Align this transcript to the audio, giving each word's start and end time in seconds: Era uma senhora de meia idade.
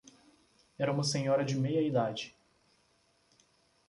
Era 0.79 0.91
uma 0.91 1.03
senhora 1.03 1.45
de 1.45 1.55
meia 1.55 1.79
idade. 1.79 2.35